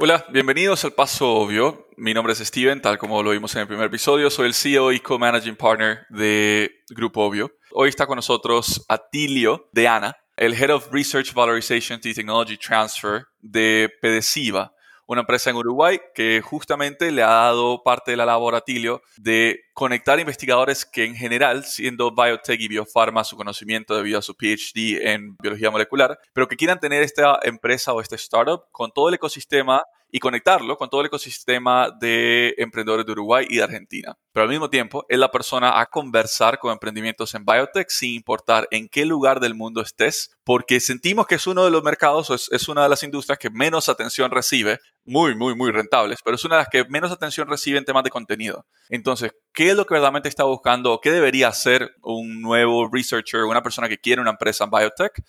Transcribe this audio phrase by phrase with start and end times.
[0.00, 1.88] Hola, bienvenidos al Paso Obvio.
[1.96, 4.30] Mi nombre es Steven, tal como lo vimos en el primer episodio.
[4.30, 7.50] Soy el CEO y co-managing partner de Grupo Obvio.
[7.72, 13.24] Hoy está con nosotros Atilio de Ana, el Head of Research Valorization and Technology Transfer
[13.40, 14.72] de Pedesiva,
[15.08, 19.02] una empresa en Uruguay que justamente le ha dado parte de la labor a Atilio
[19.16, 24.36] de conectar investigadores que en general, siendo biotech y biofarma, su conocimiento debido a su
[24.36, 29.08] PhD en biología molecular, pero que quieran tener esta empresa o este startup con todo
[29.08, 34.16] el ecosistema y conectarlo con todo el ecosistema de emprendedores de Uruguay y de Argentina.
[34.32, 38.66] Pero al mismo tiempo, es la persona a conversar con emprendimientos en biotech sin importar
[38.70, 42.48] en qué lugar del mundo estés, porque sentimos que es uno de los mercados, es,
[42.52, 46.44] es una de las industrias que menos atención recibe, muy, muy, muy rentables, pero es
[46.44, 48.66] una de las que menos atención recibe en temas de contenido.
[48.88, 51.00] Entonces, ¿qué es lo que verdaderamente está buscando?
[51.02, 55.22] ¿Qué debería hacer un nuevo researcher, una persona que quiere una empresa en biotech?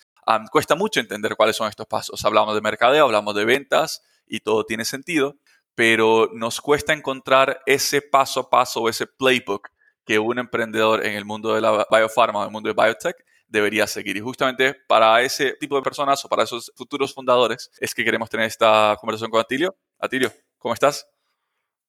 [0.50, 2.24] cuesta mucho entender cuáles son estos pasos.
[2.24, 5.36] Hablamos de mercadeo, hablamos de ventas, y todo tiene sentido,
[5.74, 9.68] pero nos cuesta encontrar ese paso a paso, ese playbook
[10.06, 13.16] que un emprendedor en el mundo de la biofarma, en el mundo de biotech,
[13.48, 14.16] debería seguir.
[14.16, 18.30] Y justamente para ese tipo de personas o para esos futuros fundadores es que queremos
[18.30, 19.76] tener esta conversación con Atilio.
[19.98, 21.06] Atilio, ¿cómo estás?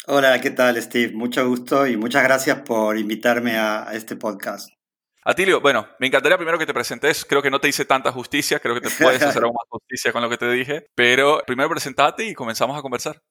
[0.07, 1.13] Hola, ¿qué tal, Steve?
[1.13, 4.69] Mucho gusto y muchas gracias por invitarme a, este podcast.
[5.23, 7.25] Atilio, bueno, me encantaría primero que te presentes.
[7.25, 10.11] Creo que no te hice tanta justicia, creo que te puedes hacer aún más justicia
[10.11, 13.21] con lo que te dije, pero primero presentate y comenzamos a conversar.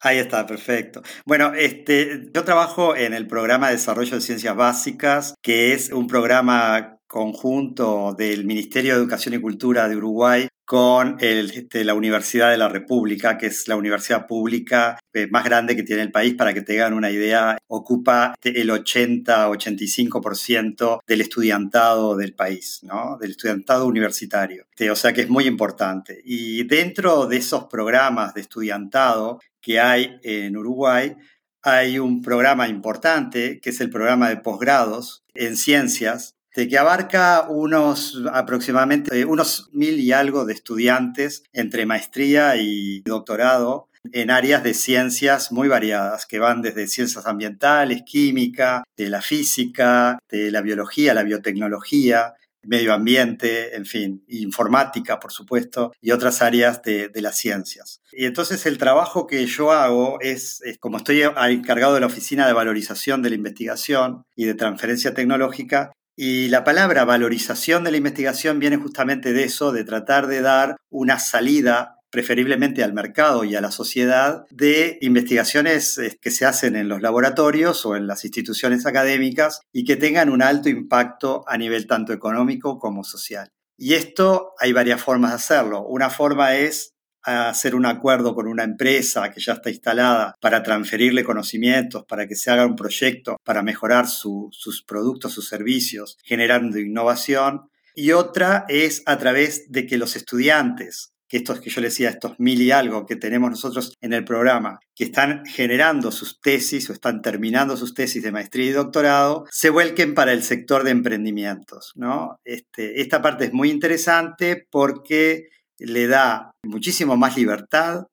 [0.00, 1.02] Ahí está, perfecto.
[1.24, 6.06] Bueno, este, yo trabajo en el programa de desarrollo de ciencias básicas, que es un
[6.06, 12.58] programa conjunto del Ministerio de Educación y Cultura de Uruguay con este, la Universidad de
[12.58, 16.52] la República, que es la universidad pública eh, más grande que tiene el país, para
[16.52, 23.16] que tengan una idea, ocupa el 80-85% del estudiantado del país, ¿no?
[23.18, 24.66] del estudiantado universitario.
[24.70, 26.20] Este, o sea que es muy importante.
[26.24, 31.14] Y dentro de esos programas de estudiantado que hay en Uruguay,
[31.62, 37.46] hay un programa importante, que es el programa de posgrados en ciencias, este, que abarca
[37.48, 44.62] unos aproximadamente eh, unos mil y algo de estudiantes entre maestría y doctorado en áreas
[44.62, 50.62] de ciencias muy variadas, que van desde ciencias ambientales, química, de la física, de la
[50.62, 57.36] biología, la biotecnología, medio ambiente, en fin, informática, por supuesto, y otras áreas de, las
[57.36, 58.00] ciencias.
[58.12, 62.46] Y entonces el trabajo que yo hago es, es, como estoy encargado de la Oficina
[62.46, 67.98] de Valorización de la Investigación y de Transferencia Tecnológica, y la palabra valorización de la
[67.98, 73.54] investigación viene justamente de eso, de tratar de dar una salida preferiblemente al mercado y
[73.56, 78.24] a la sociedad, de investigaciones eh, que se hacen en los laboratorios o en las
[78.24, 83.50] instituciones académicas y que tengan un alto impacto a nivel tanto económico como social.
[83.76, 85.82] Y esto hay varias formas de hacerlo.
[85.82, 86.94] Una forma es
[87.26, 92.36] hacer un acuerdo con una empresa que ya está instalada para transferirle conocimientos, para que
[92.36, 97.68] se haga un proyecto para mejorar sus productos, sus servicios, generando innovación.
[97.94, 102.10] Y otra es a través de que los estudiantes, que estos que yo les decía,
[102.10, 106.88] estos mil y algo que tenemos nosotros en el programa, que están generando sus tesis
[106.88, 110.92] o están terminando sus tesis de maestría y doctorado, se vuelquen para el sector de
[110.92, 111.92] emprendimientos.
[111.96, 112.38] ¿no?
[112.44, 115.48] Este, esta parte es muy interesante porque
[115.78, 118.06] le da muchísimo más libertad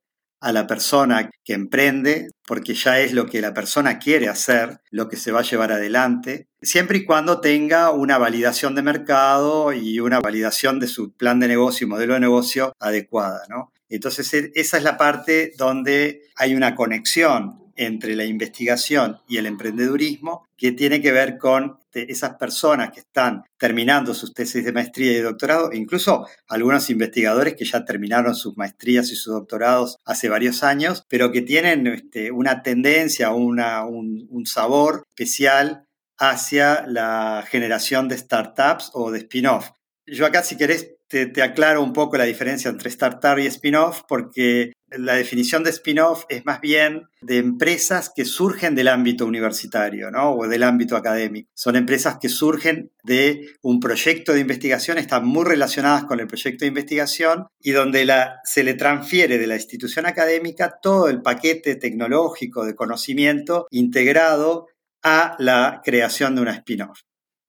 [0.44, 5.08] a la persona que emprende, porque ya es lo que la persona quiere hacer, lo
[5.08, 10.02] que se va a llevar adelante, siempre y cuando tenga una validación de mercado y
[10.02, 13.44] una validación de su plan de negocio y modelo de negocio adecuada.
[13.48, 13.72] ¿no?
[13.88, 19.46] Entonces, e, esa es la parte donde hay una conexión entre la investigación y el
[19.46, 25.12] emprendedurismo que tiene que ver con esas personas que están terminando sus tesis de maestría
[25.12, 30.30] y doctorado, e incluso algunos investigadores que ya terminaron sus maestrías y sus doctorados hace
[30.30, 35.86] varios años, pero que tienen este, una tendencia, una, un, un sabor especial
[36.18, 39.70] hacia la generación de startups o de spin-off.
[40.06, 44.74] Yo acá, si querés, te, aclaro un poco la diferencia entre startup y spin-off, porque
[44.90, 50.34] la definición de spin-off es más bien de empresas que surgen del ámbito universitario ¿no?
[50.34, 51.50] o del ámbito académico.
[51.54, 56.66] Son empresas que surgen de un proyecto de investigación, están muy relacionadas con el proyecto
[56.66, 58.08] de investigación y donde
[58.44, 64.68] se le transfiere de la institución académica todo el paquete tecnológico de conocimiento integrado
[65.04, 67.02] a la creación de una spin-off.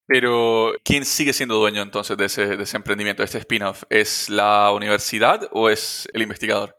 [0.06, 3.84] Pero, ¿quién sigue siendo dueño entonces de ese, emprendimiento, de este spin-off?
[3.88, 6.76] ¿Es la universidad o es el investigador?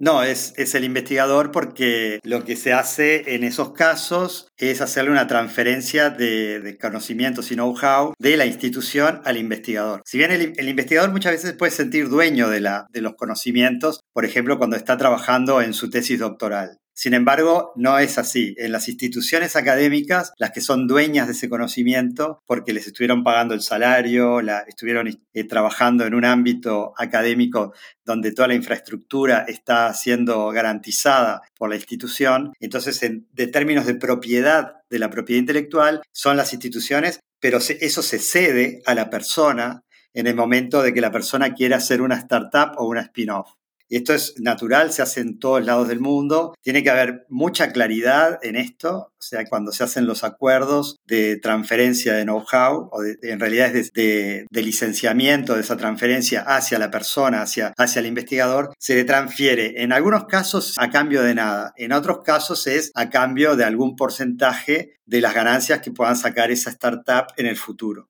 [0.00, 5.26] No, es, el investigador porque lo que se hace en esos casos es hacerle una
[5.26, 10.02] transferencia de, conocimientos y know-how de la institución al investigador.
[10.04, 14.00] Si bien el, el, investigador muchas veces puede sentir dueño de, la, de los conocimientos,
[14.12, 16.78] por ejemplo, cuando está trabajando en su tesis doctoral.
[16.98, 18.56] Sin embargo, no es así.
[18.58, 23.54] En las instituciones académicas, las que son dueñas de ese conocimiento, porque les estuvieron pagando
[23.54, 27.72] el salario, la, estuvieron eh, trabajando en un ámbito académico
[28.04, 34.78] donde toda la infraestructura está siendo garantizada por la institución, entonces en términos de propiedad
[34.90, 39.84] de la propiedad intelectual son las instituciones, pero eso se cede a la persona
[40.14, 43.50] en el momento de que la persona quiera hacer una startup o una spin-off.
[43.88, 46.54] Esto es natural, se hace en todos lados del mundo.
[46.62, 51.36] Tiene que haber mucha claridad en esto, o sea, cuando se hacen los acuerdos de
[51.36, 57.42] transferencia de know-how, o en realidad es de, licenciamiento de esa transferencia hacia la persona,
[57.42, 61.92] hacia, hacia el investigador, se le transfiere en algunos casos a cambio de nada, en
[61.92, 66.70] otros casos es a cambio de algún porcentaje de las ganancias que puedan sacar esa
[66.70, 68.08] startup en el futuro.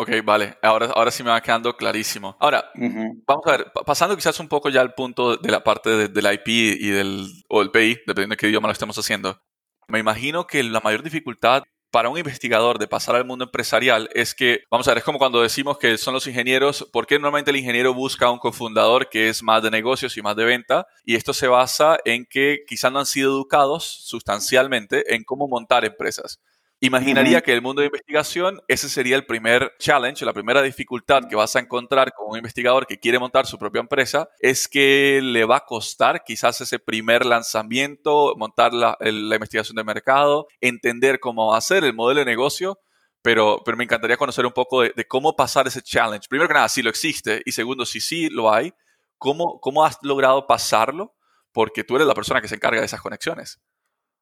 [0.00, 0.56] Ok, vale.
[0.62, 2.34] Ahora, ahora sí me va quedando clarísimo.
[2.40, 6.32] Ahora, vamos a ver, pasando quizás un poco ya al punto de la parte del
[6.32, 9.42] IP y del, o del PI, dependiendo de qué idioma lo estemos haciendo.
[9.88, 14.34] Me imagino que la mayor dificultad para un investigador de pasar al mundo empresarial es
[14.34, 17.50] que, vamos a ver, es como cuando decimos que son los ingenieros, ¿por qué normalmente
[17.50, 20.86] el ingeniero busca a un cofundador que es más de negocios y más de venta?
[21.04, 25.84] Y esto se basa en que quizás no han sido educados sustancialmente en cómo montar
[25.84, 26.40] empresas.
[26.82, 31.36] Imaginaría que el mundo de investigación ese sería el primer challenge, la primera dificultad que
[31.36, 35.44] vas a encontrar con un investigador que quiere montar su propia empresa, es que le
[35.44, 41.58] va a costar quizás ese primer lanzamiento, montar la, investigación de mercado, entender cómo va
[41.58, 42.78] a ser el modelo de negocio,
[43.20, 46.28] pero, pero me encantaría conocer un poco de, cómo pasar ese challenge.
[46.30, 48.72] Primero que nada, si lo existe, y segundo, si sí lo hay,
[49.18, 51.14] ¿cómo, cómo has logrado pasarlo?
[51.52, 53.60] Porque tú eres la persona que se encarga de esas conexiones.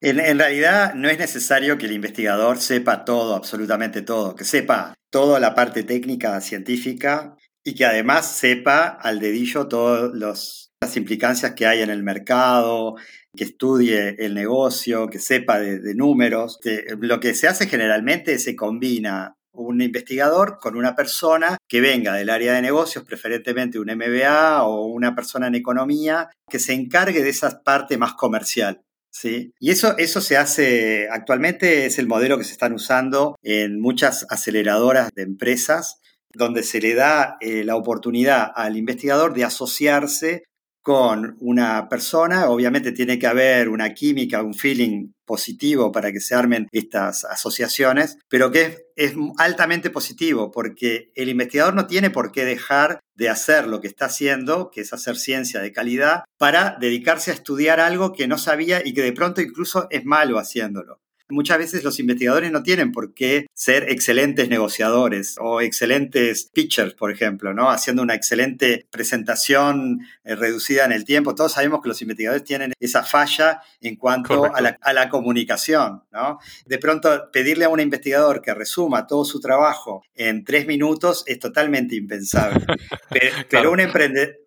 [0.00, 5.40] En, realidad no es necesario que el investigador sepa todo, absolutamente todo, que sepa toda
[5.40, 11.82] la parte técnica científica y que además sepa al dedillo todas las implicancias que hay
[11.82, 12.94] en el mercado,
[13.36, 16.60] que estudie el negocio, que sepa de, números.
[17.00, 22.30] lo que se hace generalmente se combina un investigador con una persona que venga del
[22.30, 27.30] área de negocios, preferentemente un MBA o una persona en economía, que se encargue de
[27.30, 28.80] esa parte más comercial.
[29.10, 33.80] Sí, y eso, eso se hace actualmente, es el modelo que se están usando en
[33.80, 36.00] muchas aceleradoras de empresas,
[36.32, 40.44] donde se le da eh, la oportunidad al investigador de asociarse
[40.82, 46.34] con una persona, obviamente tiene que haber una química, un feeling positivo para que se
[46.34, 52.44] armen estas asociaciones, pero que es, altamente positivo porque el investigador no tiene por qué
[52.44, 57.30] dejar de hacer lo que está haciendo, que es hacer ciencia de calidad, para dedicarse
[57.30, 61.00] a estudiar algo que no sabía y que de pronto incluso es malo haciéndolo.
[61.30, 67.10] Muchas veces los investigadores no tienen por qué ser excelentes negociadores o excelentes pitchers, por
[67.10, 67.70] ejemplo, ¿no?
[67.70, 71.34] Haciendo una excelente presentación eh, reducida en el tiempo.
[71.34, 76.38] Todos sabemos que los investigadores tienen esa falla en cuanto a la, comunicación, ¿no?
[76.66, 81.38] De pronto, pedirle a un investigador que resuma todo su trabajo en tres minutos es
[81.38, 82.64] totalmente impensable.
[83.50, 83.80] Pero, un,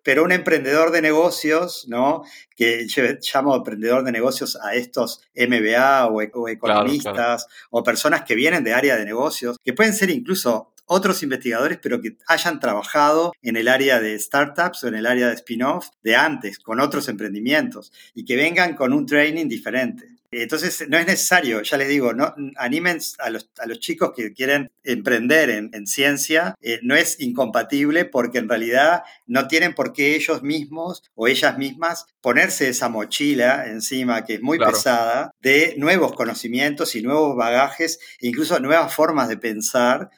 [0.02, 2.22] pero un emprendedor de negocios, ¿no?
[2.56, 2.86] Que
[3.32, 8.74] llamo emprendedor de negocios a estos MBA o, o economistas o personas que vienen de
[8.74, 13.68] área de negocios, que pueden ser incluso otros investigadores, pero que hayan trabajado en el
[13.68, 18.24] área de startups o en el área de spin-off de antes, con otros emprendimientos, y
[18.24, 20.08] que vengan con un training diferente.
[20.34, 24.32] Entonces, no es necesario, ya les digo, no, animen a los, a los chicos que
[24.32, 30.16] quieren emprender en, ciencia, eh, no es incompatible porque en realidad no tienen por qué
[30.16, 36.14] ellos mismos o ellas mismas ponerse esa mochila encima que es muy pesada de nuevos
[36.14, 40.08] conocimientos y nuevos bagajes, incluso nuevas formas de pensar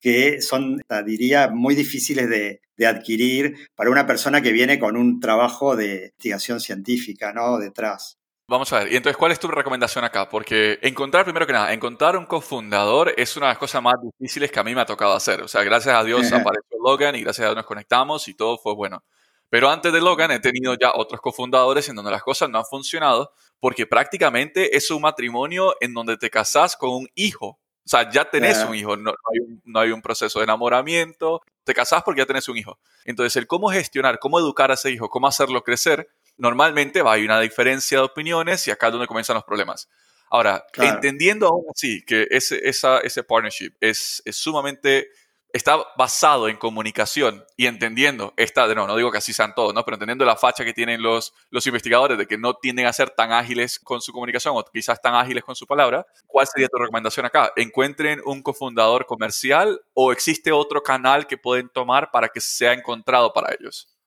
[0.00, 5.20] que son, diría, muy difíciles de, de, adquirir para una persona que viene con un
[5.20, 7.58] trabajo de investigación científica, ¿no?
[7.58, 8.18] Detrás.
[8.50, 10.26] Vamos a ver, y entonces, ¿cuál es tu recomendación acá?
[10.26, 14.50] Porque encontrar, primero que nada, encontrar un cofundador es una de las cosas más difíciles
[14.50, 15.42] que a mí me ha tocado hacer.
[15.42, 18.56] O sea, gracias a Dios apareció Logan y gracias a Dios nos conectamos y todo
[18.56, 19.04] fue bueno.
[19.50, 22.64] Pero antes de Logan he tenido ya otros cofundadores en donde las cosas no han
[22.64, 27.48] funcionado porque prácticamente es un matrimonio en donde te casas con un hijo.
[27.48, 31.42] O sea, ya tenés un hijo, no, hay un, no, hay un, proceso de enamoramiento,
[31.64, 32.78] te casas porque ya tenés un hijo.
[33.04, 37.14] Entonces, el cómo gestionar, cómo educar a ese hijo, cómo hacerlo crecer, normalmente va a
[37.14, 39.88] haber una diferencia de opiniones y acá es donde comienzan los problemas.
[40.30, 45.08] Ahora, entendiendo aún así que ese, esa, ese partnership es, es, sumamente,
[45.54, 49.84] está basado en comunicación y entendiendo, esta, no, no digo que así sean todos, ¿no?
[49.84, 53.08] pero entendiendo la facha que tienen los, los investigadores de que no tienden a ser
[53.10, 56.76] tan ágiles con su comunicación o quizás tan ágiles con su palabra, ¿cuál sería tu
[56.76, 57.50] recomendación acá?
[57.56, 63.32] ¿Encuentren un cofundador comercial o existe otro canal que pueden tomar para que sea encontrado
[63.32, 63.97] para ellos?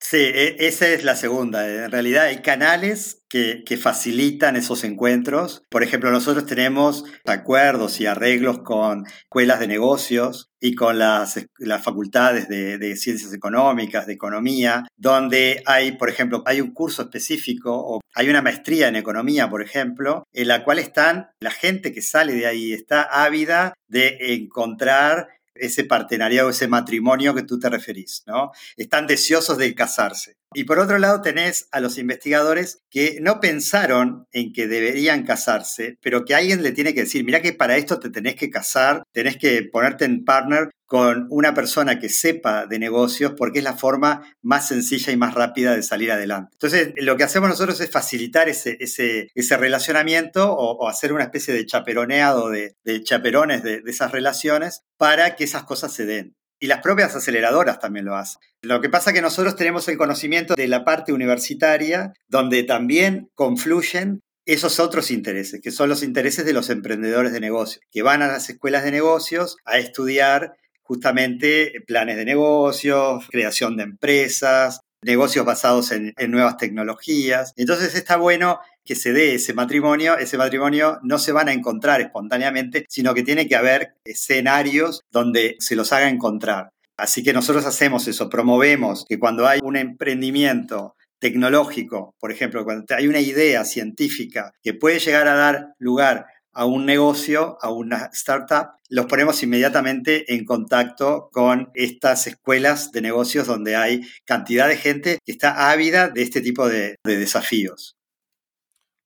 [0.00, 1.68] Sí, e, esa es la segunda.
[1.68, 5.62] En realidad hay canales que, facilitan esos encuentros.
[5.68, 11.82] Por ejemplo, nosotros tenemos acuerdos y arreglos con escuelas de negocios y con las, las
[11.82, 17.72] facultades de, de, ciencias económicas, de economía, donde hay, por ejemplo, hay un curso específico
[17.74, 22.02] o hay una maestría en economía, por ejemplo, en la cual están, la gente que
[22.02, 25.28] sale de ahí está ávida de encontrar
[25.60, 28.52] ese partenariado, ese matrimonio que tú te referís, ¿no?
[28.76, 30.37] Están deseosos de casarse.
[30.54, 35.98] Y por otro lado tenés a los investigadores que no pensaron en que deberían casarse,
[36.00, 39.02] pero que alguien le tiene que decir, mira que para esto te tenés que casar,
[39.12, 43.76] tenés que ponerte en partner con una persona que sepa de negocios porque es la
[43.76, 46.48] forma más sencilla y más rápida de salir adelante.
[46.54, 51.52] Entonces, lo que hacemos nosotros es facilitar ese, ese, ese relacionamiento o, hacer una especie
[51.52, 56.38] de chaperoneado de, chaperones de esas relaciones para que esas cosas se den.
[56.60, 58.40] Y las propias aceleradoras también lo hacen.
[58.62, 63.30] Lo que pasa es que nosotros tenemos el conocimiento de la parte universitaria, donde también
[63.34, 68.22] confluyen esos otros intereses, que son los intereses de los emprendedores de negocios, que van
[68.22, 75.44] a las escuelas de negocios a estudiar justamente planes de negocios, creación de empresas, negocios
[75.44, 77.52] basados en, nuevas tecnologías.
[77.56, 78.58] Entonces está bueno
[78.88, 80.16] que se dé ese matrimonio.
[80.16, 85.56] Ese matrimonio no se van a encontrar espontáneamente, sino que tiene que haber escenarios donde
[85.58, 86.70] se los haga encontrar.
[86.96, 92.86] Así que nosotros hacemos eso, promovemos que cuando hay un emprendimiento tecnológico, por ejemplo, cuando
[92.96, 98.08] hay una idea científica que puede llegar a dar lugar a un negocio, a una
[98.14, 104.76] startup, los ponemos inmediatamente en contacto con estas escuelas de negocios donde hay cantidad de
[104.76, 107.97] gente que está ávida de este tipo de, desafíos.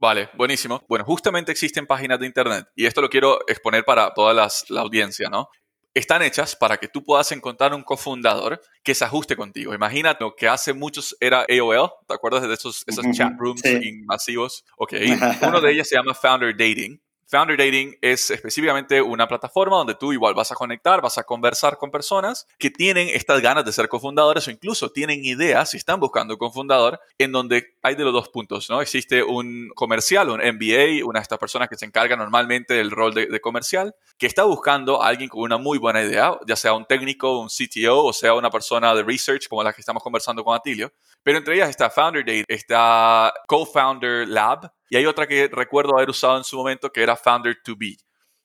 [0.02, 0.82] Vale, buenísimo.
[0.88, 5.28] Bueno, justamente existen páginas de Internet y esto lo quiero exponer para toda la audiencia,
[5.30, 5.48] ¿no?
[5.94, 9.72] Están hechas para que tú puedas encontrar un cofundador que se ajuste contigo.
[9.72, 13.62] Imagínate lo que hace muchos era AOL, ¿te acuerdas de esos, chat rooms
[14.04, 14.64] masivos?
[14.76, 14.94] Ok,
[15.46, 20.12] uno de ellos se llama Founder Dating Founder Dating es específicamente una plataforma donde tú
[20.12, 23.88] igual vas a conectar, vas a conversar con personas que tienen estas ganas de ser
[23.88, 28.12] cofundadores o incluso tienen ideas y están buscando un cofundador en donde hay de los
[28.12, 28.82] dos puntos, ¿no?
[28.82, 33.14] Existe un comercial, un MBA, una de estas personas que se encarga normalmente del rol
[33.14, 36.84] de, comercial, que está buscando a alguien con una muy buena idea, ya sea un
[36.84, 40.54] técnico, un CTO o sea una persona de research como la que estamos conversando con
[40.54, 40.92] Atilio.
[41.22, 46.10] Pero entre ellas está Founder Date, está Co-Founder Lab, y hay otra que recuerdo haber
[46.10, 47.96] usado en su momento que era Founder to Be.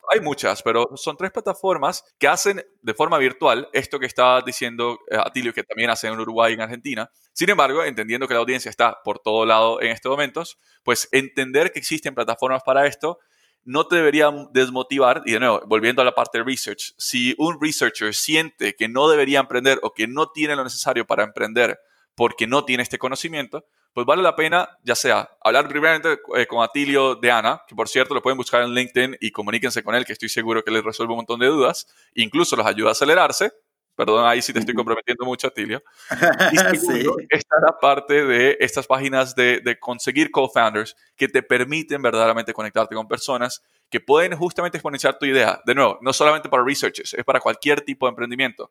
[0.09, 4.97] Hay muchas, pero son tres plataformas que hacen de forma virtual esto que estaba diciendo
[5.11, 7.11] eh, Atilio, que también hacen en Uruguay y en Argentina.
[7.33, 11.73] Sin embargo, entendiendo que la audiencia está por todo lado en estos momentos, pues entender
[11.73, 13.19] que existen plataformas para esto
[13.65, 15.23] no te debería desmotivar.
[15.25, 19.09] Y de nuevo, volviendo a la parte de research, si un researcher siente que no
[19.09, 21.77] debería emprender o que no tiene lo necesario para emprender
[22.15, 23.65] porque no tiene este conocimiento,
[23.97, 27.89] pues vale la pena, ya sea hablar primeramente eh, con Atilio de Ana, que por
[27.89, 30.83] cierto lo pueden buscar en LinkedIn y comuníquense con él, que estoy seguro que les
[30.83, 33.51] resuelve un montón de dudas, incluso los ayuda a acelerarse.
[33.95, 35.81] Perdón, ahí sí te estoy comprometiendo mucho, Atilio.
[36.53, 37.25] Y segundo, sí.
[37.31, 43.07] estar aparte de estas páginas de, de conseguir co-founders que te permiten verdaderamente conectarte con
[43.07, 45.59] personas que pueden justamente exponenciar tu idea.
[45.65, 48.69] De nuevo, no solamente para researchers, es para cualquier tipo de emprendimiento.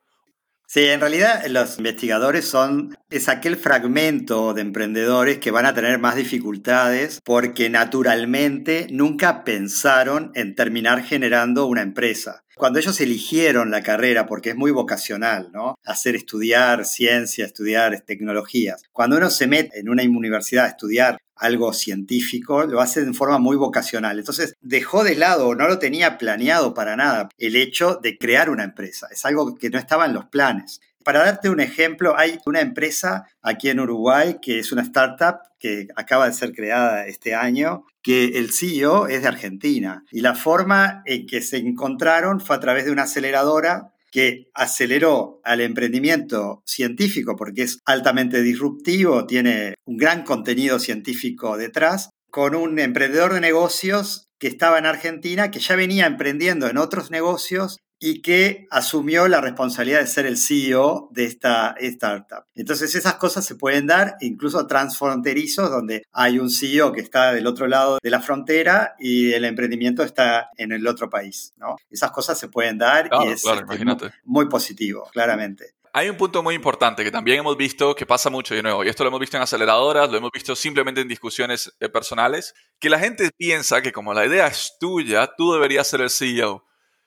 [0.68, 6.00] Sí, en realidad los investigadores son, es aquel fragmento de emprendedores que van a tener
[6.00, 12.42] más dificultades porque naturalmente nunca pensaron en terminar generando una empresa.
[12.58, 15.78] Cuando ellos eligieron la carrera, porque es muy vocacional, ¿no?
[15.84, 18.82] Hacer estudiar ciencia, estudiar tecnologías.
[18.92, 23.38] Cuando uno se mete en una universidad a estudiar algo científico, lo hace de forma
[23.38, 24.18] muy vocacional.
[24.18, 28.64] Entonces dejó de lado, no lo tenía planeado para nada, el hecho de crear una
[28.64, 29.06] empresa.
[29.10, 30.80] Es algo que no estaba en los planes.
[31.06, 35.86] Para darte un ejemplo, hay una empresa aquí en Uruguay que es una startup que
[35.94, 40.02] acaba de ser creada este año, que el CEO es de Argentina.
[40.10, 45.40] Y la forma en que se encontraron fue a través de una aceleradora que aceleró
[45.44, 52.80] al emprendimiento científico porque es altamente disruptivo, tiene un gran contenido científico detrás, con un
[52.80, 58.20] emprendedor de negocios que estaba en Argentina, que ya venía emprendiendo en otros negocios y
[58.20, 62.44] que asumió la responsabilidad de ser el CEO de esta startup.
[62.54, 67.46] Entonces esas cosas se pueden dar incluso transfronterizos donde hay un CEO que está del
[67.46, 71.54] otro lado de la frontera y el emprendimiento está en el otro país.
[71.56, 71.76] ¿no?
[71.90, 75.76] Esas cosas se pueden dar y es este, muy positivo, claramente.
[75.96, 78.88] Hay un punto muy importante que también hemos visto que pasa mucho de nuevo, y
[78.88, 82.90] esto lo hemos visto en aceleradoras, lo hemos visto simplemente en discusiones eh, personales, que
[82.90, 86.66] la gente piensa que como la idea es tuya, tú deberías ser el CEO.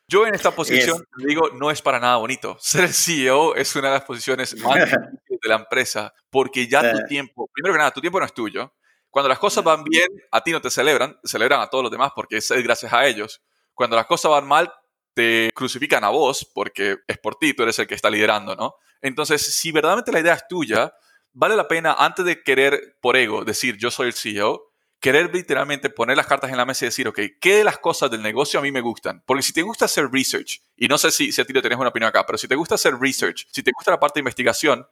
[0.10, 2.58] Yo en esta posición digo, no es para nada bonito.
[2.60, 6.92] Ser el CEO es una de las posiciones más difíciles de la empresa, porque ya
[6.92, 8.74] tu tiempo, primero que nada, tu tiempo no es tuyo.
[9.12, 12.12] Cuando las cosas van bien, a ti no te celebran, celebran a todos los demás
[12.16, 13.42] porque es gracias a ellos.
[13.74, 14.74] Cuando las cosas van mal,
[15.14, 18.76] te crucifican a vos porque es por ti, tú eres el que está liderando, ¿no?
[19.02, 20.94] Entonces, si verdaderamente la idea es tuya,
[21.34, 24.69] vale la pena, antes de querer por ego decir yo soy el CEO,
[25.00, 28.12] querer literalmente poner las cartas en la mesa y decir, ok, ¿qué de las cosas
[28.12, 29.24] del negocio a mí me gustan?
[29.26, 31.80] Porque si te gusta hacer research, y no sé si, si a ti le tenés
[31.80, 34.22] una opinión acá, pero si te gusta hacer research, si te gusta la parte de
[34.22, 34.86] investigación,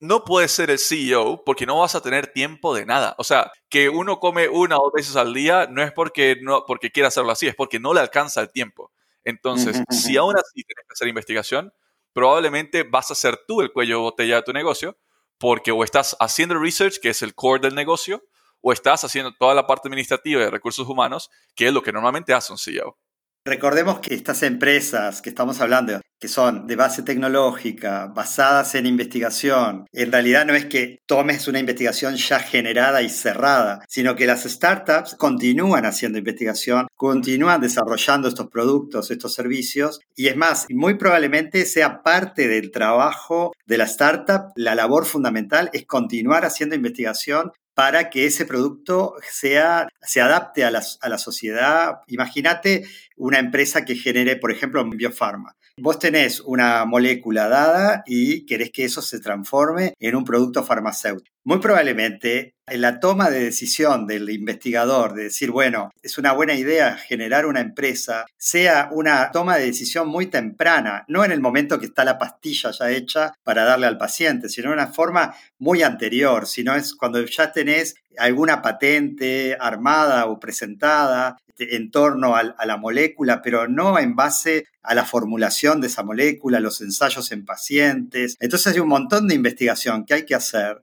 [0.00, 3.14] no puedes ser el CEO porque no vas a tener tiempo de nada.
[3.18, 6.64] O sea, que uno come una o dos veces al día no es porque, no,
[6.66, 8.90] porque quiera hacerlo así, es porque no le alcanza el tiempo.
[9.24, 11.72] Entonces, si aún así tienes que hacer investigación,
[12.12, 14.98] probablemente vas a ser tú el cuello de botella de tu negocio
[15.38, 18.24] porque o estás haciendo research, que es el core del negocio,
[18.62, 22.32] o estás haciendo toda la parte administrativa de recursos humanos, que es lo que normalmente
[22.32, 22.96] hace un CEO.
[23.44, 29.86] Recordemos que estas empresas que estamos hablando, que son de base tecnológica, basadas en investigación,
[29.90, 34.44] en realidad no es que tomes una investigación ya generada y cerrada, sino que las
[34.44, 41.66] startups continúan haciendo investigación, continúan desarrollando estos productos, estos servicios, y es más, muy probablemente
[41.66, 48.10] sea parte del trabajo de la startup, la labor fundamental es continuar haciendo investigación para
[48.10, 52.00] que ese producto sea, se adapte a la, a la sociedad.
[52.06, 52.84] Imagínate
[53.16, 55.56] una empresa que genere, por ejemplo, biofarma.
[55.78, 61.31] Vos tenés una molécula dada y querés que eso se transforme en un producto farmacéutico.
[61.44, 66.54] Muy probablemente en la toma de decisión del investigador de decir, bueno, es una buena
[66.54, 71.80] idea generar una empresa, sea una toma de decisión muy temprana, no en el momento
[71.80, 75.82] que está la pastilla ya hecha para darle al paciente, sino en una forma muy
[75.82, 82.76] anterior, sino es cuando ya tenés alguna patente armada o presentada en torno a, la
[82.76, 88.36] molécula, pero no en base a la formulación de esa molécula, los ensayos en pacientes.
[88.40, 90.82] Entonces hay un montón de investigación que hay que hacer,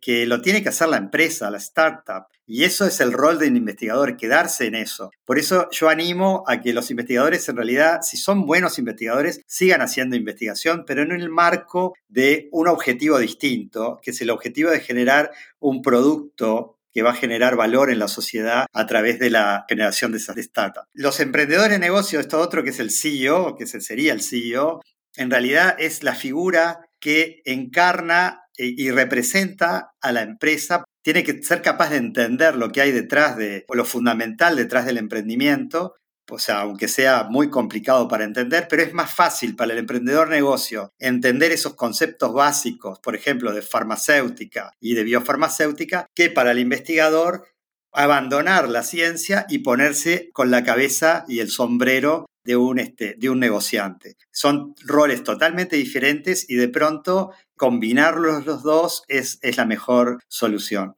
[0.00, 2.26] que lo tiene que hacer la empresa, la startup.
[2.46, 5.10] Y eso es el rol del investigador, quedarse en eso.
[5.24, 9.80] Por eso yo animo a que los investigadores en realidad, si son buenos investigadores, sigan
[9.80, 14.80] haciendo investigación, pero en el marco de un objetivo distinto, que es el objetivo de
[14.80, 19.66] generar un producto que va a generar valor en la sociedad a través de la
[19.68, 20.88] generación de esas startups.
[20.94, 24.80] Los emprendedores de negocio, esto otro que es el CEO, que sería el CEO,
[25.16, 31.62] en realidad es la figura que encarna y representa a la empresa tiene que ser
[31.62, 35.94] capaz de entender lo que hay detrás de, o lo fundamental detrás del emprendimiento
[36.30, 40.28] o sea, aunque sea muy complicado para entender, pero es más fácil para el emprendedor
[40.28, 46.58] negocio entender esos conceptos básicos, por ejemplo, de farmacéutica y de biofarmacéutica, que para el
[46.58, 47.46] investigador
[47.92, 53.28] abandonar la ciencia y ponerse con la cabeza y el sombrero de un, este, de
[53.28, 54.16] un negociante.
[54.30, 60.94] Son roles totalmente diferentes y de pronto combinarlos los dos es, es la mejor solución.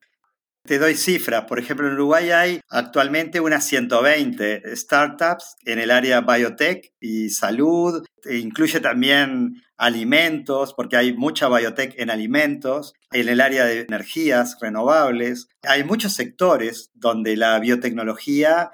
[0.68, 1.44] Te doy cifras.
[1.46, 8.04] Por ejemplo, en Uruguay hay actualmente unas 120 startups en el área biotech y salud.
[8.24, 14.58] E incluye también alimentos, porque hay mucha biotech en alimentos, en el área de energías
[14.60, 15.48] renovables.
[15.62, 18.70] Hay muchos sectores donde la biotecnología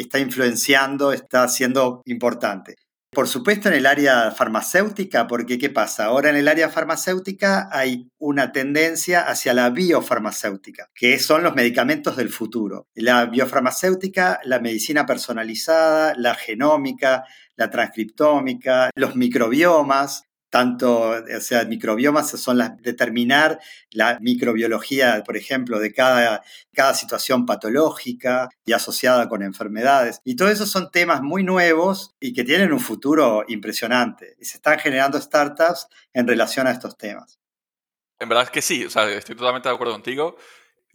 [0.00, 2.76] está influenciando, está siendo importante.
[3.16, 6.04] Por supuesto en el área farmacéutica, porque ¿qué pasa?
[6.04, 12.16] Ahora en el área farmacéutica hay una tendencia hacia la biofarmacéutica, que son los medicamentos
[12.16, 12.88] del futuro.
[12.94, 17.24] La biofarmacéutica, la medicina personalizada, la genómica,
[17.56, 23.58] la transcriptómica, los microbiomas, tanto, o sea, microbiomas son las, determinar
[23.90, 30.20] la microbiología, por ejemplo, de cada, cada situación patológica y asociada con enfermedades.
[30.24, 34.36] Y todo eso son temas muy nuevos y que tienen un futuro impresionante.
[34.40, 37.38] Y se están generando startups en relación a estos temas.
[38.18, 40.36] En verdad es que sí, o sea, estoy totalmente de acuerdo contigo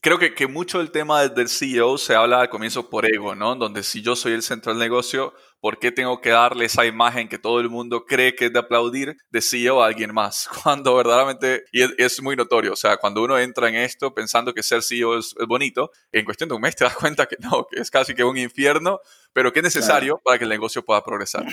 [0.02, 3.56] creo que, que, mucho del tema del CEO se habla al comienzo por ego, ¿no?
[3.56, 7.30] Donde si yo soy el centro del negocio, ¿por qué tengo que darle esa imagen
[7.30, 10.50] que todo el mundo cree que es de aplaudir de CEO a alguien más?
[10.64, 14.64] Cuando verdaderamente, y es, muy notorio, o sea, cuando uno entra en esto pensando que
[14.64, 17.80] ser CEO es, bonito, en cuestión de un mes te das cuenta que no, que
[17.80, 19.00] es casi que un infierno,
[19.34, 21.46] pero que es necesario para que el negocio pueda progresar.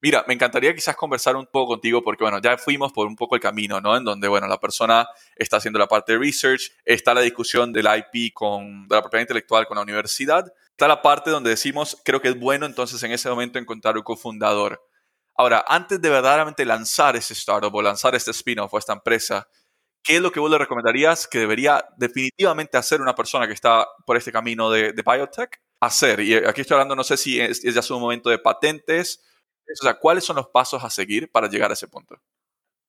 [0.00, 3.34] Mira, me encantaría quizás conversar un poco contigo porque, bueno, ya fuimos por un poco
[3.34, 3.96] el camino, ¿no?
[3.96, 7.86] En donde, bueno, la persona está haciendo la parte de research, está la discusión del
[7.86, 12.28] IP con, la propiedad intelectual con la universidad, está la parte donde decimos, creo que
[12.28, 14.80] es bueno entonces en ese momento encontrar un cofundador.
[15.34, 19.48] Ahora, antes de verdaderamente lanzar ese startup o lanzar este spin-off o esta empresa,
[20.04, 23.86] ¿qué es lo que vos le recomendarías que debería definitivamente hacer una persona que está
[24.06, 25.60] por este camino de, de biotech?
[25.80, 29.20] Hacer, y aquí estoy hablando, no sé si es, es ya su momento de patentes,
[29.72, 32.20] o sea, ¿cuáles son los pasos a seguir para llegar a ese punto?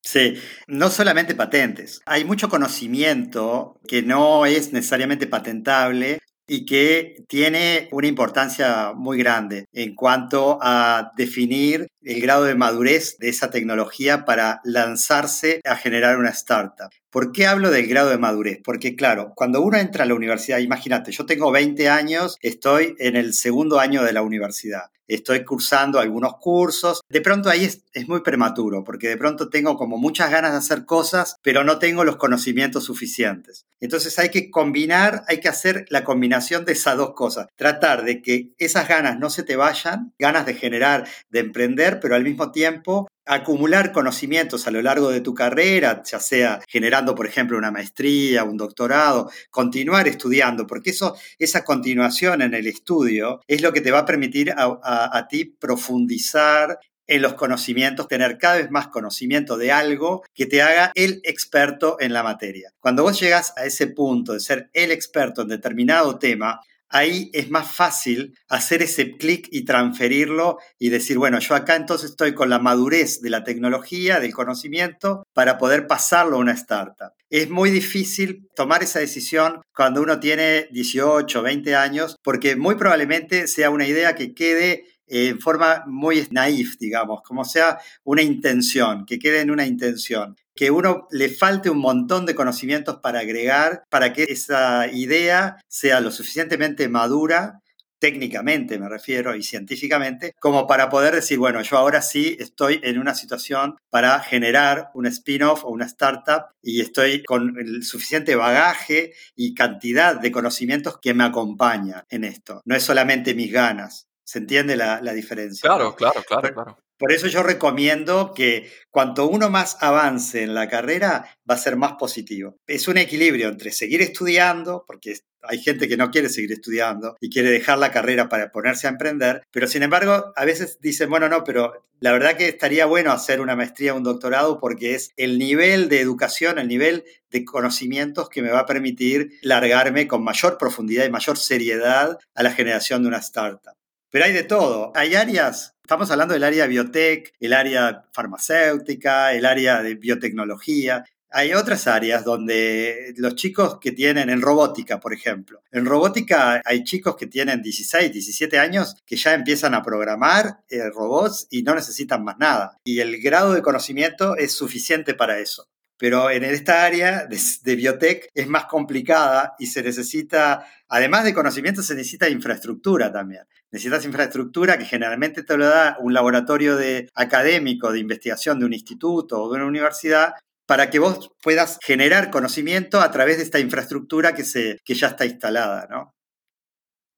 [0.02, 0.36] Sí,
[0.68, 2.02] no solamente patentes.
[2.06, 9.65] Hay mucho conocimiento que no es necesariamente patentable y que tiene una importancia muy grande
[9.72, 16.18] en cuanto a definir el grado de madurez de esa tecnología para lanzarse a generar
[16.18, 16.89] una startup.
[17.12, 18.60] ¿Por qué hablo del grado de madurez?
[18.63, 23.15] Porque claro, cuando uno entra a la universidad, imagínate, yo tengo 20 años, estoy en
[23.15, 28.22] el segundo año de la universidad, estoy cursando algunos cursos, de pronto ahí es, muy
[28.22, 32.15] prematuro, porque de pronto tengo como muchas ganas de hacer cosas, pero no tengo los
[32.15, 33.65] conocimientos suficientes.
[33.82, 38.22] Entonces hay que combinar, hay que hacer la combinación de esas dos cosas, tratar de
[38.22, 42.52] que esas ganas no se te vayan, ganas de generar, de emprender, pero al mismo
[42.52, 47.70] tiempo acumular conocimientos a lo largo de tu carrera, ya sea generando, por ejemplo, una
[47.70, 53.82] maestría, un doctorado, continuar estudiando, porque eso, esa continuación en el estudio es lo que
[53.82, 59.58] te va a permitir a, ti profundizar en los conocimientos, tener cada vez más conocimiento
[59.58, 62.72] de algo que te haga el experto en la materia.
[62.80, 67.49] Cuando vos llegas a ese punto de ser el experto en determinado tema, ahí es
[67.49, 72.49] más fácil hacer ese clic y transferirlo y decir, bueno, yo acá entonces estoy con
[72.49, 77.13] la madurez de la tecnología, del conocimiento, para poder pasarlo a una startup.
[77.30, 83.47] Es muy difícil tomar esa decisión cuando uno tiene 18, 20 años, porque muy probablemente
[83.47, 89.19] sea una idea que quede en forma muy naif, digamos, como sea una intención, que
[89.19, 94.12] quede en una intención que uno le falte un montón de conocimientos para agregar para
[94.12, 97.62] que esa idea sea lo suficientemente madura
[98.00, 102.98] técnicamente me refiero y científicamente, como para poder decir, bueno, yo ahora sí estoy en
[102.98, 109.13] una situación para generar un spin-off o una startup y estoy con el suficiente bagaje
[109.36, 112.62] y cantidad de conocimientos que me acompañan en esto.
[112.65, 114.09] No es solamente mis ganas.
[114.30, 115.68] ¿Se entiende la, la diferencia?
[115.68, 116.78] Claro, claro, claro, claro.
[117.00, 121.78] Por eso yo recomiendo que cuanto uno más avance en la carrera, va a ser
[121.78, 122.60] más positivo.
[122.68, 127.32] Es un equilibrio entre seguir estudiando, porque hay gente que no quiere seguir estudiando y
[127.32, 131.28] quiere dejar la carrera para ponerse a emprender, pero sin embargo, a veces dicen, bueno,
[131.28, 135.10] no, pero la verdad que estaría bueno hacer una maestría o un doctorado porque es
[135.18, 140.24] el nivel de educación, el nivel de conocimientos que me va a permitir largarme con
[140.24, 143.79] mayor profundidad y mayor seriedad a la generación de una startup.
[144.12, 144.91] Pero hay de todo.
[144.95, 151.06] Hay áreas, estamos hablando del área biotech, el área farmacéutica, el área de biotecnología.
[151.32, 155.62] Hay otras áreas donde los chicos que tienen en robótica, por ejemplo.
[155.72, 160.89] En robótica hay chicos que tienen 16, 17 años que ya empiezan a programar eh,
[160.89, 162.80] robots y no necesitan más nada.
[162.84, 165.67] Y el grado de conocimiento es suficiente para eso.
[166.00, 171.34] Pero en esta área de, de biotech es más complicada y se necesita, además de
[171.34, 177.10] conocimiento, se necesita infraestructura también necesitas infraestructura que generalmente te lo da un laboratorio de,
[177.13, 180.34] académico de investigación de un instituto o de una universidad
[180.65, 185.08] para que vos puedas generar conocimiento a través de esta infraestructura que, se, que ya
[185.08, 186.13] está instalada, ¿no?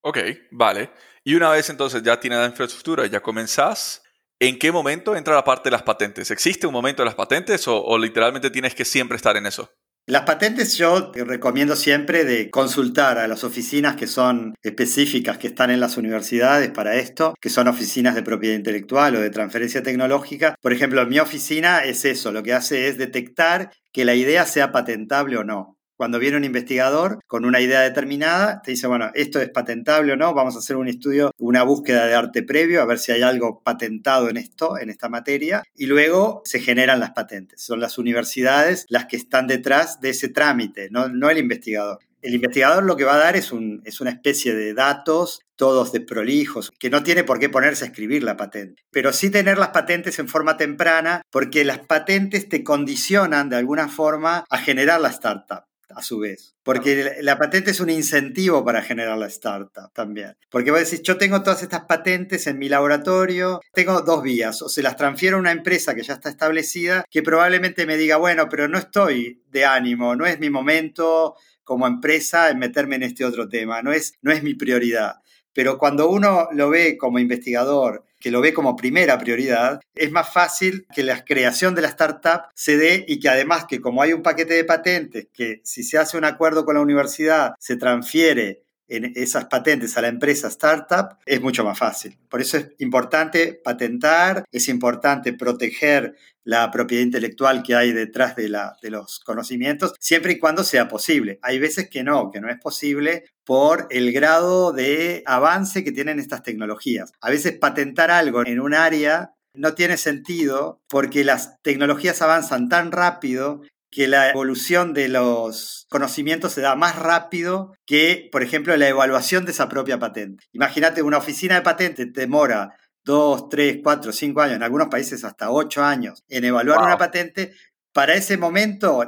[0.04, 0.18] Ok,
[0.52, 0.92] vale.
[1.24, 4.04] Y una vez entonces ya tienes la infraestructura, ya comenzás,
[4.40, 6.32] ¿en qué momento entra la parte de las patentes?
[6.32, 9.70] ¿Existe un momento de las patentes o literalmente tienes que siempre estar en eso?
[10.08, 15.70] Las patentes yo recomiendo siempre de consultar a las oficinas que son específicas, que están
[15.70, 20.56] en las universidades para esto, que son oficinas de propiedad intelectual o de transferencia tecnológica.
[20.60, 24.72] Por ejemplo, mi oficina es eso, lo que hace es detectar que la idea sea
[24.72, 25.78] patentable o no.
[26.02, 30.16] Cuando viene un investigador con una idea determinada, te dice, bueno, esto es patentable o
[30.16, 33.22] no, vamos a hacer un estudio, una búsqueda de arte previo, a ver si hay
[33.22, 37.62] algo patentado en esto, en esta materia, y luego se generan las patentes.
[37.62, 42.00] Son las universidades las que están detrás de ese trámite, no, el investigador.
[42.24, 45.92] El investigador lo que va a dar es, un, es una especie de datos, todos
[45.92, 48.82] de prolijos, que no tiene por qué ponerse a escribir la patente.
[48.90, 53.88] Pero sí tener las patentes en forma temprana, porque las patentes te condicionan de alguna
[53.88, 56.56] forma a generar la startup a su vez.
[56.64, 60.36] Porque la patente es un incentivo para generar la startup también.
[60.50, 64.70] Porque vos decís, yo tengo todas estas patentes en mi laboratorio, tengo dos vías, o
[64.70, 68.48] se las transfiero a una empresa que ya está establecida, que probablemente me diga, bueno,
[68.50, 73.26] pero no estoy de ánimo, no es mi momento, como empresa en meterme en este
[73.26, 75.22] otro tema, no es, no es mi prioridad.
[75.54, 80.32] Pero cuando uno lo ve como investigador, que lo ve como primera prioridad, es más
[80.32, 84.14] fácil que la creación de la startup se dé y que además que como hay
[84.14, 88.64] un paquete de patentes, que si se hace un acuerdo con la universidad, se transfiere
[88.92, 92.18] en esas patentes a la empresa startup, es mucho más fácil.
[92.30, 98.50] Por eso es importante patentar, es importante proteger la propiedad intelectual que hay detrás de,
[98.50, 101.40] la, de los conocimientos, siempre y cuando sea posible.
[101.42, 106.20] Hay veces que no, que no es posible por el grado de avance que tienen
[106.20, 107.12] estas tecnologías.
[107.22, 112.92] A veces patentar algo en un área no tiene sentido porque las tecnologías avanzan tan
[112.92, 118.88] rápido que la evolución de los conocimientos se da más rápido que, por ejemplo, la
[118.88, 120.46] evaluación de esa propia patente.
[120.54, 122.74] Imagínate, una oficina de patentes demora
[123.04, 127.54] dos, tres, cuatro, cinco años, en algunos países hasta ocho años, en evaluar una patente,
[127.94, 129.04] para ese momento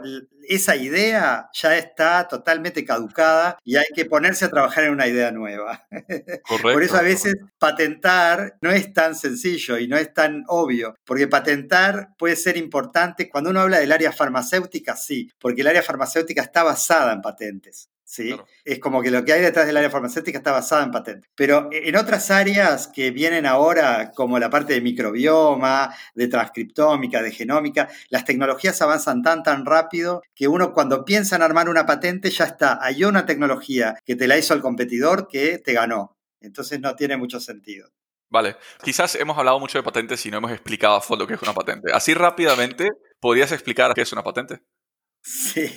[0.47, 5.32] esa idea ya está totalmente caducada y hay que ponerse a trabajar en una idea
[5.32, 5.86] nueva.
[6.62, 11.27] Por eso a veces patentar no es tan sencillo y no es tan obvio, porque
[11.27, 16.41] patentar puede ser importante cuando uno habla del área farmacéutica, sí, porque el área farmacéutica
[16.41, 17.89] está basada en patentes.
[18.13, 18.36] ¿Sí?
[18.63, 21.32] Es como que lo que hay detrás del área farmacéutica está basado en patentes.
[21.36, 27.32] Pero en otras áreas que vienen ahora, como la parte de microbioma, de transcriptómica, de
[27.32, 32.30] genómica, las tecnologías avanzan tan, tan rápido que uno cuando piensa en armar una patente
[32.30, 32.78] ya está.
[32.82, 36.15] Hay una tecnología que te la hizo el competidor que te ganó.
[36.39, 37.89] Entonces no tiene mucho sentido.
[38.30, 41.41] Vale, quizás hemos hablado mucho de patentes y no hemos explicado a fondo qué es
[41.41, 41.91] una patente.
[41.91, 44.62] Así rápidamente, ¿podrías explicar qué es una patente?
[45.23, 45.71] Sí.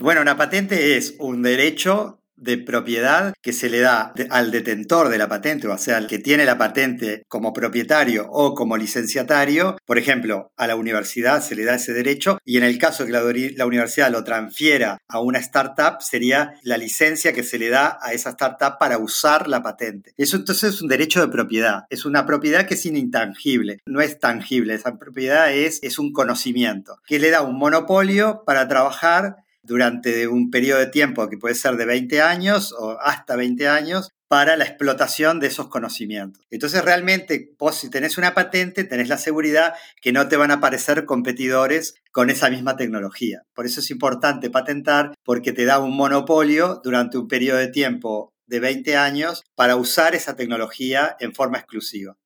[0.00, 5.18] Bueno, una patente es un derecho de propiedad que se le da al detentor de
[5.18, 9.76] la patente, o sea, al que tiene la patente como propietario o como licenciatario.
[9.84, 13.12] Por ejemplo, a la universidad se le da ese derecho y en el caso que
[13.12, 18.12] la, universidad lo transfiera a una startup, sería la licencia que se le da a
[18.12, 20.12] esa startup para usar la patente.
[20.16, 21.84] Eso entonces es un derecho de propiedad.
[21.90, 24.74] Es una propiedad que es intangible, no es tangible.
[24.74, 29.36] Esa propiedad es, es un conocimiento que le da un monopolio para trabajar
[29.70, 34.10] durante un periodo de tiempo que puede ser de 20 años o hasta 20 años
[34.26, 36.42] para la explotación de esos conocimientos.
[36.50, 40.54] Entonces realmente vos si tenés una patente tenés la seguridad que no te van a
[40.54, 43.42] aparecer competidores con esa misma tecnología.
[43.54, 48.32] Por eso es importante patentar porque te da un monopolio durante un periodo de tiempo
[48.46, 52.16] de 20 años para usar esa tecnología en forma exclusiva.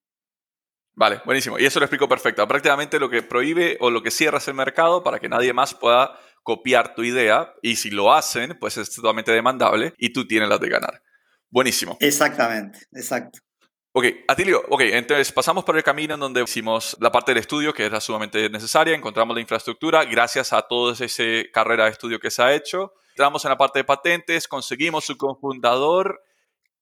[0.95, 1.59] Vale, buenísimo.
[1.59, 2.49] Y eso lo explico perfecto.
[2.49, 5.75] Prácticamente lo que prohíbe o lo que cierra es el mercado para que nadie más
[5.75, 10.49] pueda copiar tu idea y si lo hacen, pues es totalmente demandable y tú tienes
[10.49, 11.03] las de ganar.
[11.51, 11.97] Buenísimo.
[12.01, 13.41] Exactamente, exacto.
[13.97, 17.73] Ok, Atilio, ok, entonces pasamos por el camino en donde hicimos la parte del estudio
[17.73, 22.31] que era sumamente necesaria, encontramos la infraestructura, gracias a toda esa carrera de estudio que
[22.31, 26.21] se ha hecho, entramos en la parte de patentes, conseguimos su cofundador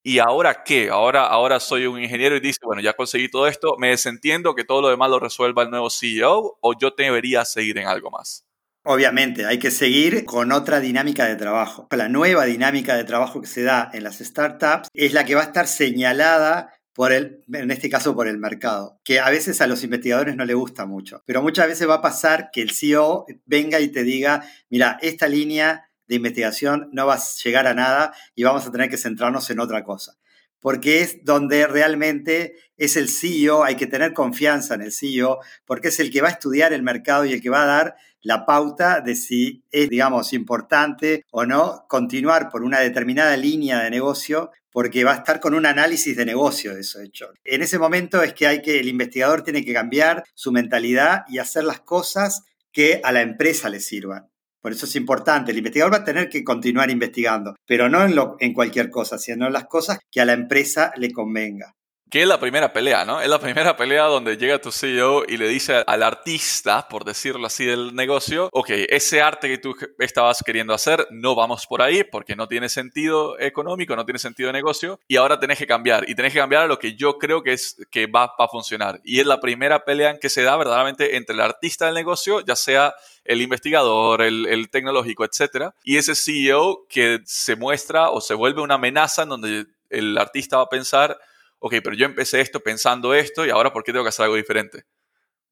[0.02, 3.76] y ahora qué, ahora, ahora soy un ingeniero y dice, bueno, ya conseguí todo esto,
[3.78, 7.76] me desentiendo que todo lo demás lo resuelva el nuevo CEO o yo debería seguir
[7.78, 8.46] en algo más.
[8.84, 11.86] Obviamente, hay que seguir con otra dinámica de trabajo.
[11.92, 15.42] La nueva dinámica de trabajo que se da en las startups es la que va
[15.42, 19.68] a estar señalada por el, en este caso por el mercado, que a veces a
[19.68, 23.24] los investigadores no le gusta mucho, pero muchas veces va a pasar que el CEO
[23.46, 28.12] venga y te diga, mira, esta línea de investigación no va a llegar a nada
[28.34, 30.18] y vamos a tener que centrarnos en otra cosa
[30.62, 35.88] porque es donde realmente es el CEO, hay que tener confianza en el CEO, porque
[35.88, 38.46] es el que va a estudiar el mercado y el que va a dar la
[38.46, 44.50] pauta de si es, digamos, importante o no continuar por una determinada línea de negocio,
[44.70, 47.30] porque va a estar con un análisis de negocio de eso hecho.
[47.44, 51.38] En ese momento es que hay que, el investigador tiene que cambiar su mentalidad y
[51.38, 52.42] hacer las cosas
[52.72, 54.30] que a la empresa le sirvan.
[54.60, 55.50] Por eso es importante.
[55.50, 59.18] El investigador va a tener que continuar investigando, pero no en, lo, en cualquier cosa,
[59.18, 61.74] sino en las cosas que a la empresa le convenga.
[62.12, 63.22] Que es la primera pelea, ¿no?
[63.22, 67.46] Es la primera pelea donde llega tu CEO y le dice al artista, por decirlo
[67.46, 72.04] así, del negocio, ok, ese arte que tú estabas queriendo hacer, no vamos por ahí
[72.04, 76.06] porque no tiene sentido económico, no tiene sentido de negocio y ahora tenés que cambiar
[76.06, 79.00] y tenés que cambiar a lo que yo creo que es que va, a funcionar.
[79.04, 82.40] Y es la primera pelea en que se da verdaderamente entre el artista del negocio,
[82.40, 82.94] ya sea
[83.24, 88.60] el investigador, el, el, tecnológico, etcétera, y ese CEO que se muestra o se vuelve
[88.60, 91.18] una amenaza en donde el artista va a pensar,
[91.62, 94.36] ok, pero yo empecé esto pensando esto y ahora ¿por qué tengo que hacer algo
[94.36, 94.84] diferente?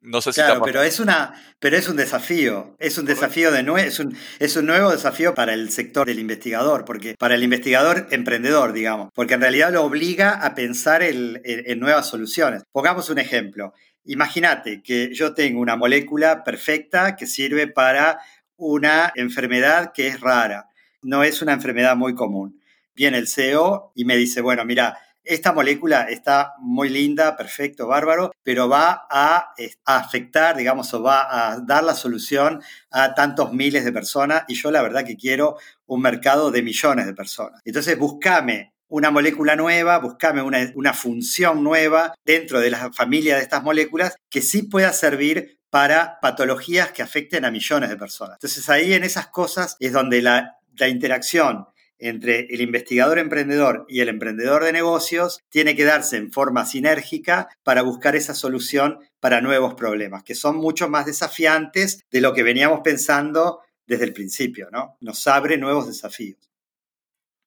[0.02, 3.62] No sé si claro, pero es una, pero es un desafío, es un desafío de
[3.62, 7.42] nuevo, es un, es un nuevo desafío para el sector del investigador, porque para el
[7.42, 12.62] investigador emprendedor, digamos, porque en realidad lo obliga a pensar en, en nuevas soluciones.
[12.72, 13.74] Pongamos un ejemplo.
[14.04, 18.20] Imagínate que yo tengo una molécula perfecta que sirve para
[18.56, 20.66] una enfermedad que es rara,
[21.02, 22.58] no es una enfermedad muy común.
[22.94, 24.98] Viene el CEO y me dice, bueno, mira,
[25.30, 31.60] esta molécula está muy linda, perfecto, bárbaro, pero va a, afectar, digamos, o va a
[31.60, 36.02] dar la solución a tantos miles de personas y yo la verdad que quiero un
[36.02, 37.60] mercado de millones de personas.
[37.64, 43.62] Entonces, búscame una molécula nueva, búscame una, función nueva dentro de la familia de estas
[43.62, 48.38] moléculas que sí pueda servir para patologías que afecten a millones de personas.
[48.38, 50.56] Entonces ahí en esas cosas es donde la
[50.88, 51.68] interacción
[52.00, 57.48] entre el investigador emprendedor y el emprendedor de negocios tiene que darse en forma sinérgica
[57.62, 62.42] para buscar esa solución para nuevos problemas, que son mucho más desafiantes de lo que
[62.42, 64.96] veníamos pensando desde el principio, ¿no?
[65.00, 66.50] Nos abre nuevos desafíos.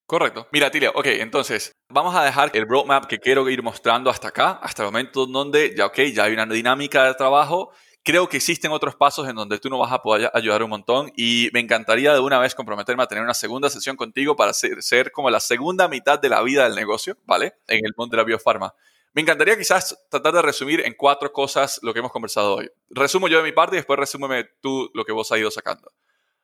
[0.05, 0.47] Correcto.
[0.51, 4.51] Mira, Tilia, ok, entonces vamos a dejar el roadmap que quiero ir mostrando hasta acá,
[4.61, 7.71] hasta el momento donde ya, ok, ya hay una dinámica de trabajo
[8.03, 11.11] creo que existen otros pasos en donde tú nos vas a poder ayudar un montón
[11.15, 15.11] y me encantaría de una vez comprometerme a tener una segunda sesión contigo para ser,
[15.11, 17.55] como la segunda mitad de la vida del negocio, ¿vale?
[17.67, 18.73] En el mundo de la biofarma.
[19.13, 22.69] Me encantaría quizás tratar de resumir en cuatro cosas lo que hemos conversado hoy.
[22.89, 25.91] Resumo yo de mi parte y después resúmeme tú lo que vos has ido sacando.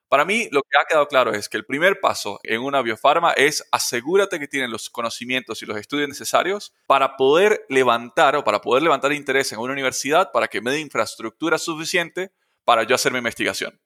[0.09, 3.31] Para mí, lo que ha quedado claro es que el primer paso en una biofarma
[3.33, 8.59] es asegúrate que tienen los conocimientos y los estudios necesarios para poder levantar o para
[8.59, 12.31] poder levantar interés en una universidad para que me dé infraestructura suficiente
[12.65, 13.79] para yo hacer mi investigación.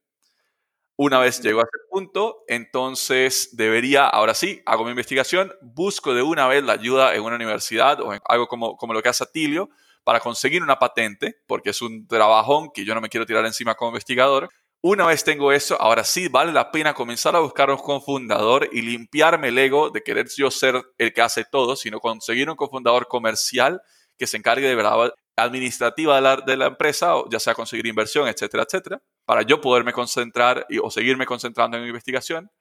[0.96, 6.22] Una vez llego a ese punto, entonces debería, ahora sí, hago mi investigación, busco de
[6.22, 9.26] una vez la ayuda en una universidad o en algo como, como lo que hace
[9.26, 9.70] Atilio
[10.06, 13.76] para conseguir una patente, porque es un trabajón que yo no me quiero tirar encima
[13.76, 14.50] como investigador
[14.86, 18.82] una vez tengo eso, ahora sí vale la pena comenzar a buscar un cofundador y
[18.82, 23.08] limpiarme el ego de querer yo ser el que hace todo, sino conseguir un cofundador
[23.08, 23.82] comercial
[24.18, 28.28] que se encargue de verdad administrativa de la, de la empresa, ya sea conseguir inversión,
[28.28, 32.52] etcétera, etcétera, para yo poderme concentrar y, o seguirme concentrando en mi investigación.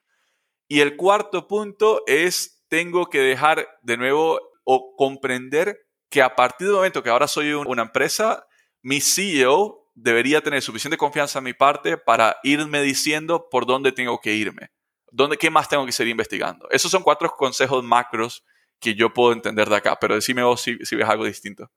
[0.68, 5.76] Y el cuarto punto es, tengo que dejar de nuevo o comprender
[6.08, 8.46] que a partir del momento que ahora soy una empresa,
[8.80, 14.20] mi CEO debería tener suficiente confianza en mi parte para irme diciendo por dónde tengo
[14.20, 14.70] que irme,
[15.10, 16.68] dónde, qué más tengo que seguir investigando.
[16.70, 18.44] Esos son cuatro consejos macros
[18.80, 21.70] que yo puedo entender de acá, pero decime vos si, si ves algo distinto.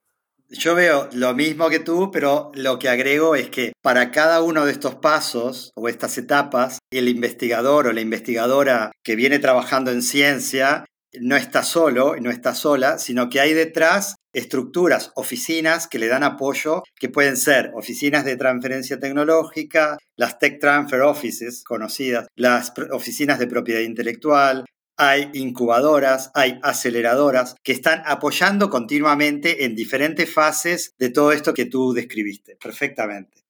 [0.48, 4.64] Yo veo lo mismo que tú, pero lo que agrego es que para cada uno
[4.64, 10.02] de estos pasos o estas etapas, el investigador o la investigadora que viene trabajando en
[10.02, 10.84] ciencia
[11.20, 16.22] no está solo, no está sola, sino que hay detrás estructuras, oficinas que le dan
[16.22, 23.38] apoyo, que pueden ser oficinas de transferencia tecnológica, las Tech Transfer Offices conocidas, las oficinas
[23.38, 24.66] de propiedad intelectual,
[24.98, 31.64] hay incubadoras, hay aceleradoras que están apoyando continuamente en diferentes fases de todo esto que
[31.64, 33.42] tú describiste perfectamente.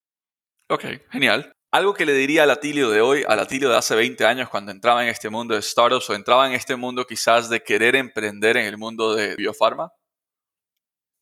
[0.68, 1.53] Ok, genial.
[1.72, 4.70] Algo que le diría al Atilio de hoy, al Atilio de hace 20 años cuando
[4.70, 8.57] entraba en este mundo de startups o entraba en este mundo quizás de querer emprender
[8.57, 9.92] en el mundo de biofarma?